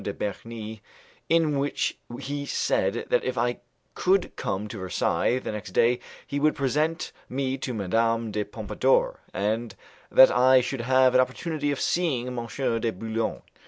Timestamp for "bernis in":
0.15-1.59